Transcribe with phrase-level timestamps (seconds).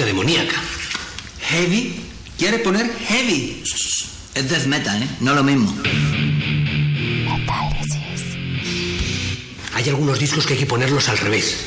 [0.00, 0.56] música demoníaca.
[1.42, 1.94] ¿Heavy?
[2.38, 3.62] ¿Quiere poner heavy?
[4.34, 5.08] Es death metal, ¿eh?
[5.20, 5.74] No lo mismo.
[9.74, 11.66] Hay algunos discos que hay que ponerlos al revés.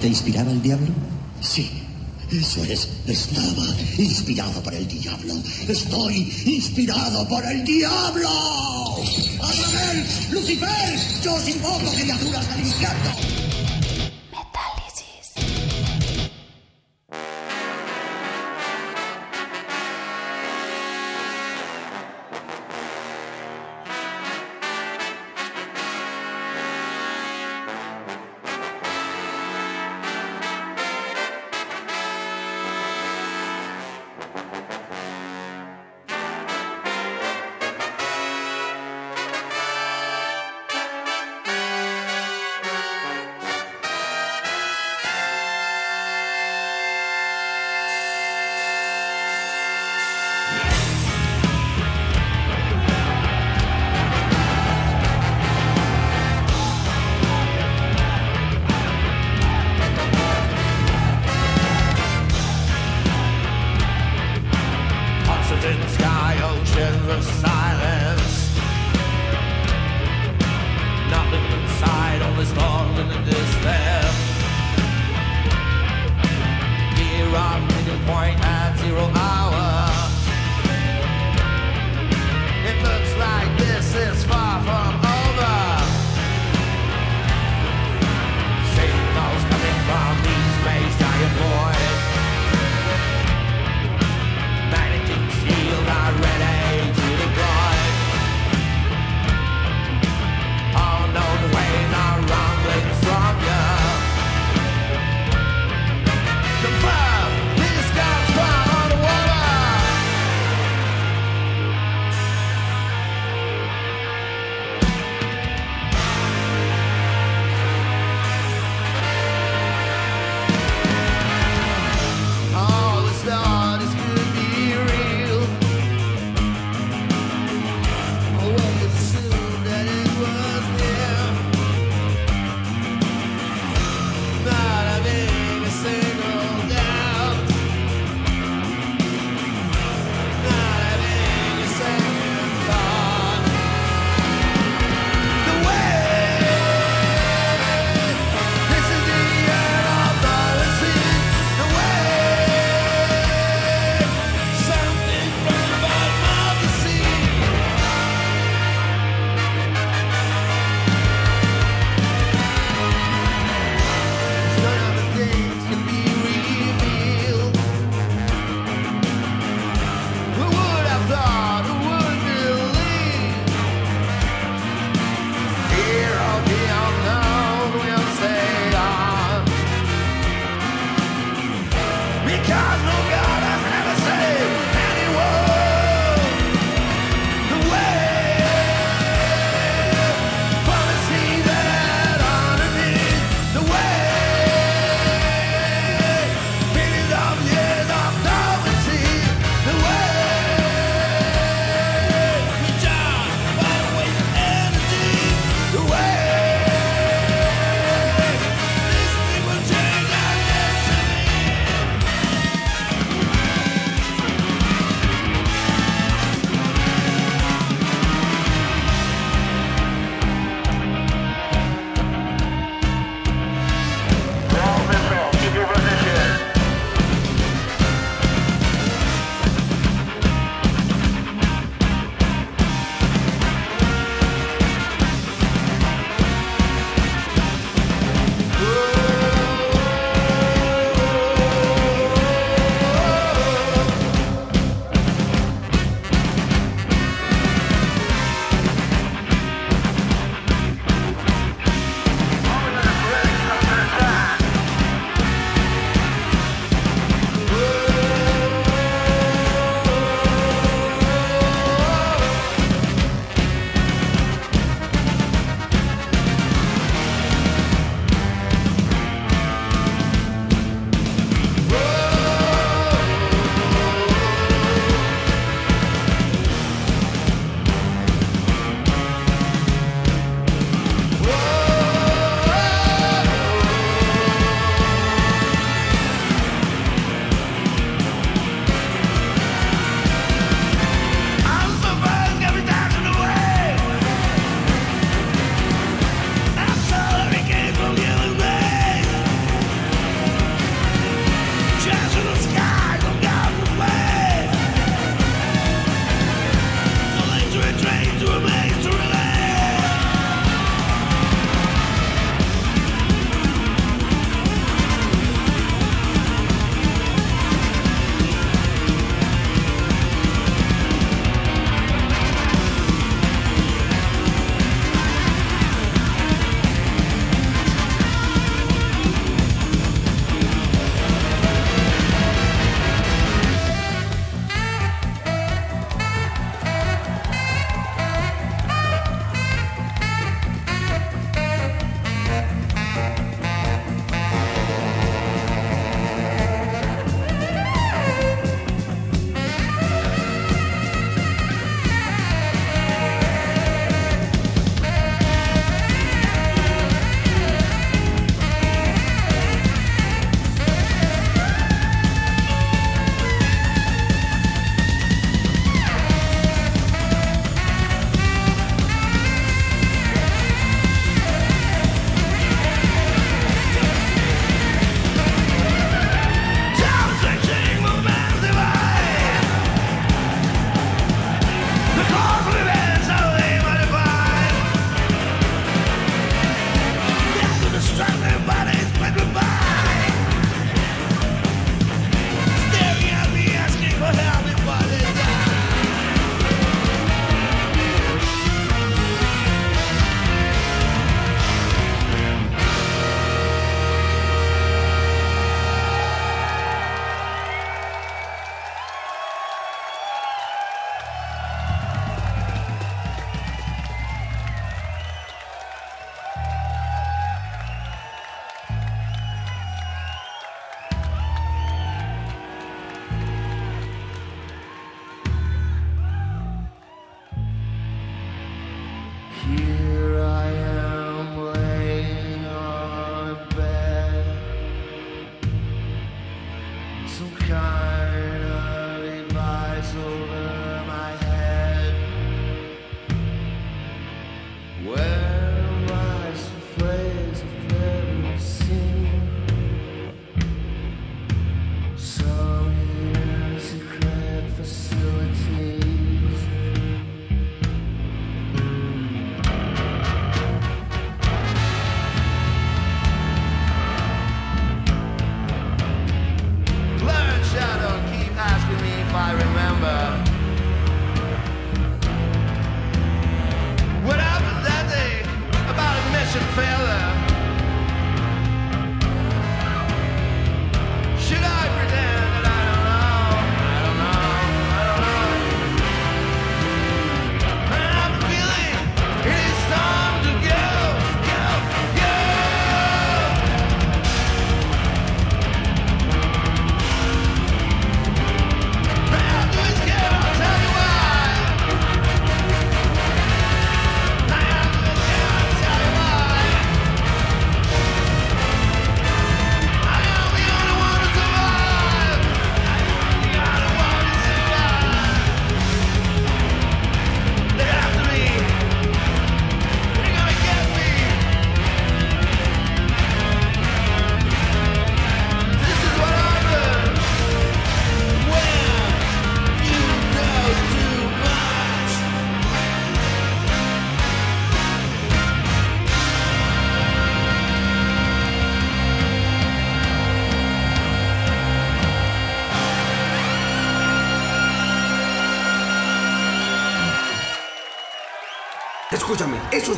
[0.00, 0.88] Te inspiraba el diablo?
[1.40, 1.70] Sí,
[2.32, 2.88] eso es.
[3.06, 3.66] Estaba
[3.98, 5.34] inspirado por el diablo.
[5.68, 8.30] Estoy inspirado por el diablo.
[9.42, 10.04] ¡Azrael!
[10.30, 10.98] ¡Lucifer!
[11.22, 13.49] Yo os invoco criaturas del infierno.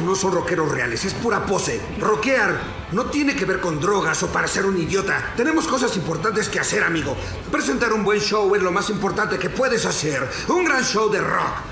[0.00, 1.80] No son rockeros reales, es pura pose.
[2.00, 2.58] Rockear
[2.92, 5.32] no tiene que ver con drogas o para ser un idiota.
[5.36, 7.16] Tenemos cosas importantes que hacer, amigo.
[7.50, 10.28] Presentar un buen show es lo más importante que puedes hacer.
[10.48, 11.71] Un gran show de rock.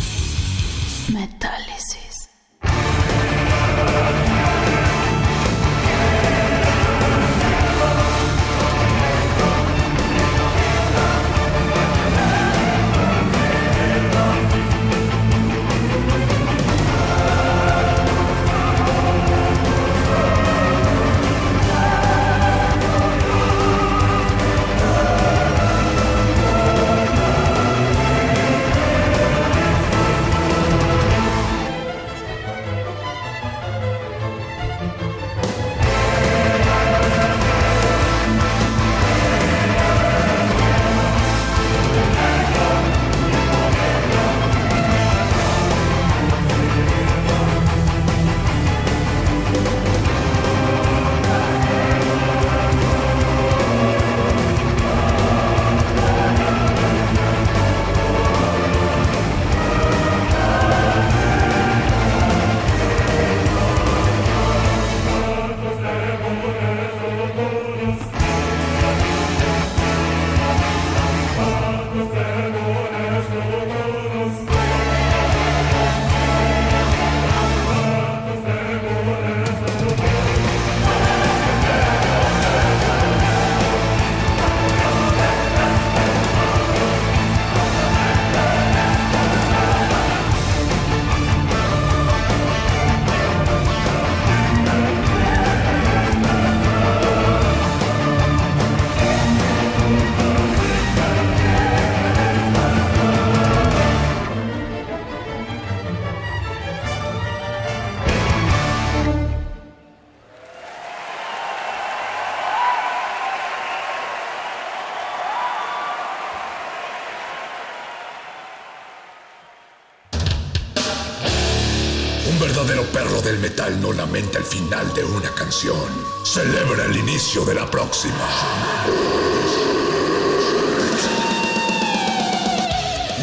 [123.31, 125.87] del metal no lamenta el final de una canción,
[126.25, 128.27] celebra el inicio de la próxima.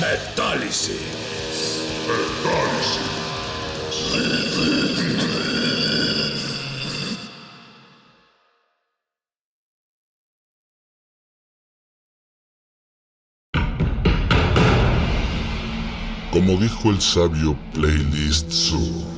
[0.00, 0.96] Metálisis.
[2.08, 3.18] Metálisis.
[16.30, 19.17] Como dijo el sabio Playlist Zoo,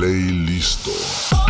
[0.00, 1.49] play listo.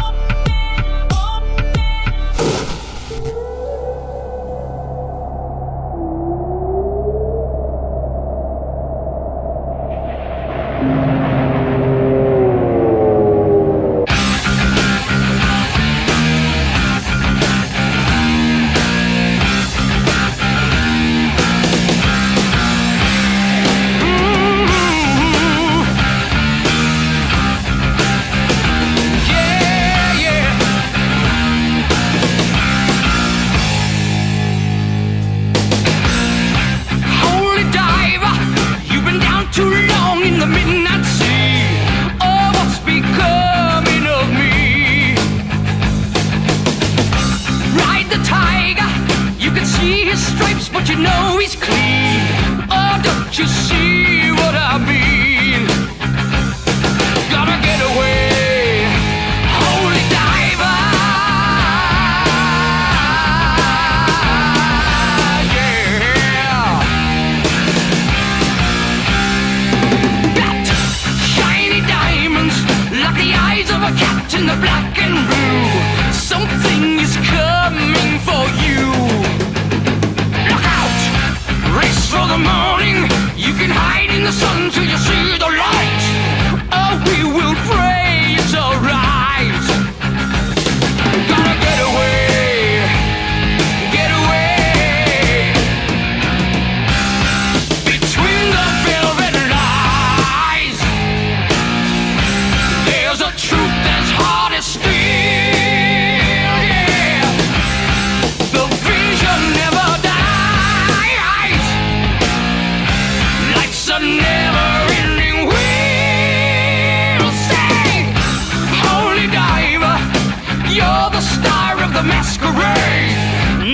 [122.20, 123.16] masquerade.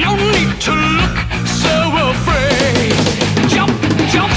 [0.05, 1.16] No need to look
[1.64, 1.74] so
[2.14, 2.94] afraid.
[3.55, 3.74] Jump,
[4.14, 4.32] jump,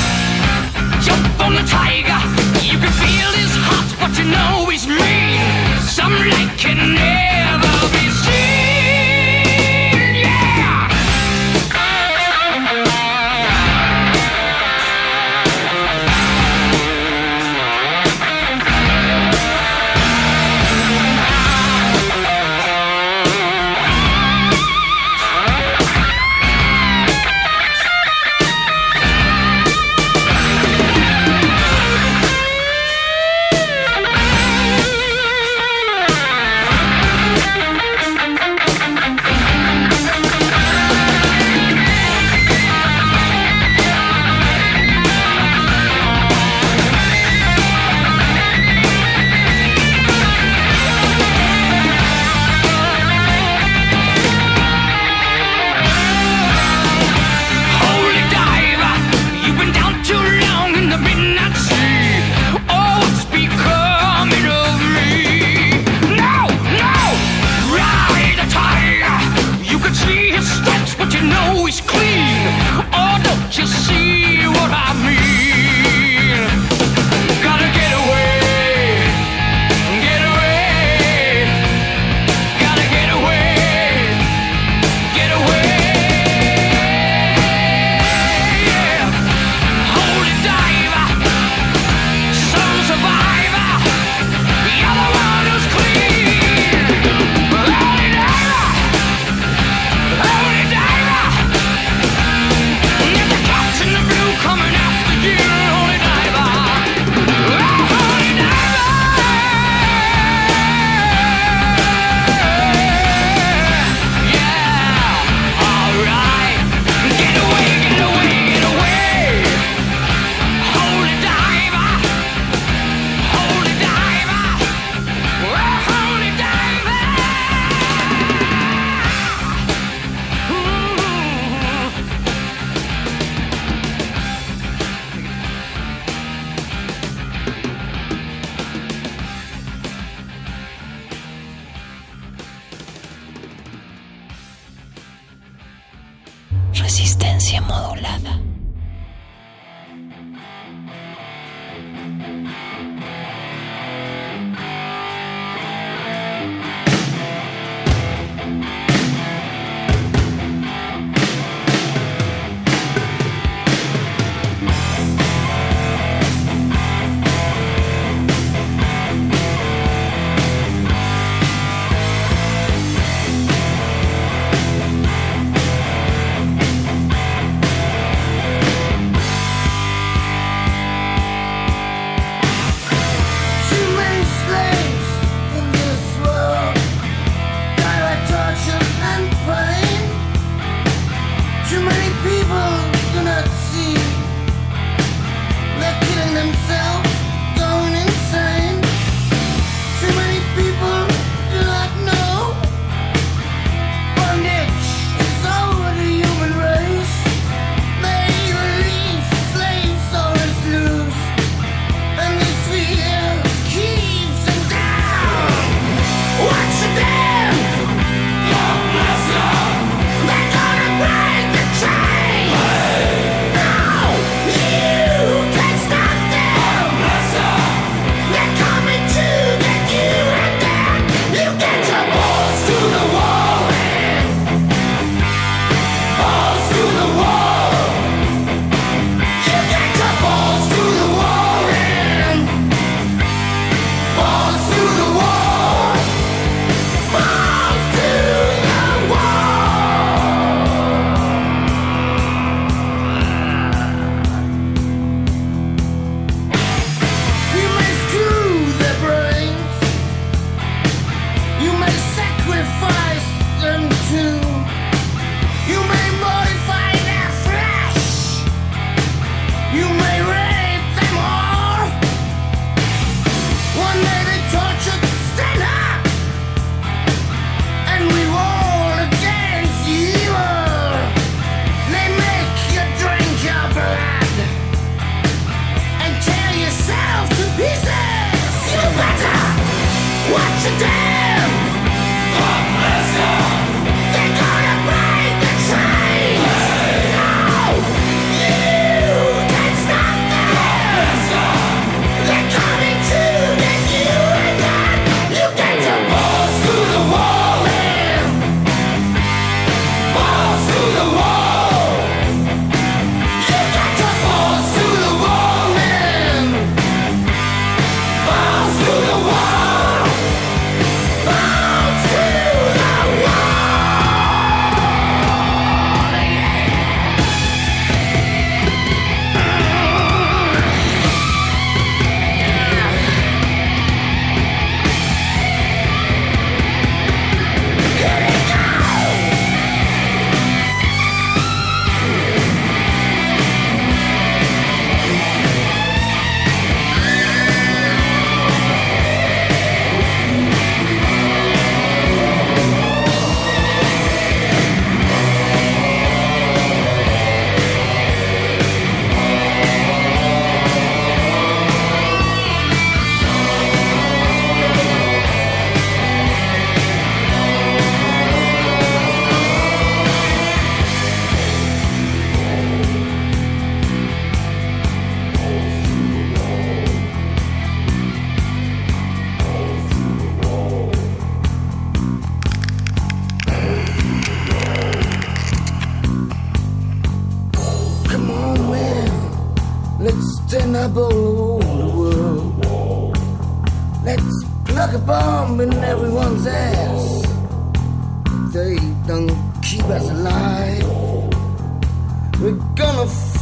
[1.06, 2.22] jump on the tiger.
[2.70, 5.38] You can feel his heart, but you know he's mean.
[5.98, 7.19] Some like an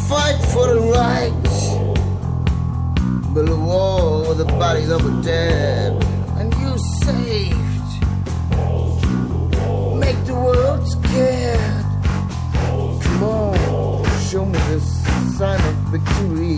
[0.08, 1.34] fight for the right
[3.34, 5.92] build a wall with the bodies of the dead
[6.38, 7.92] and you saved.
[10.00, 11.86] Make the world scared.
[13.04, 13.58] Come on
[14.30, 14.80] show me the
[15.38, 16.58] sign of victory.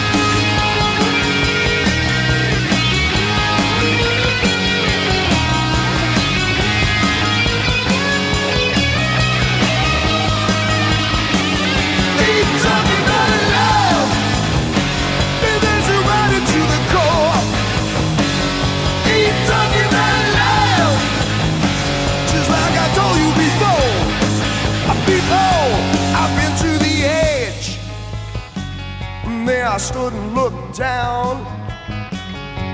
[29.71, 31.45] I stood and looked down.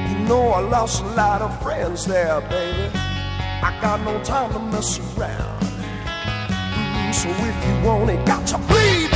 [0.10, 2.90] You know I lost a lot of friends there, baby.
[2.96, 5.62] I got no time to mess around.
[5.62, 9.07] Mm, so if you want it, got to bleed.